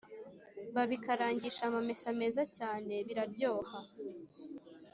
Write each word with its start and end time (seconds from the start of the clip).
babikarangisha 0.75 1.61
amamesa 1.69 2.07
meza 2.19 2.41
cyane 2.57 2.93
biraryoha, 3.07 3.77